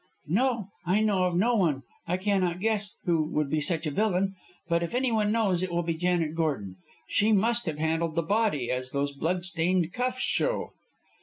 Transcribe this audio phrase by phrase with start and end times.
[0.29, 1.83] "No, I know of no one.
[2.07, 4.33] I cannot guess who would be such a villain.
[4.67, 6.77] But if anyone knows, it will be Janet Gordon.
[7.07, 10.71] She must have handled the body, as those blood stained cuffs show."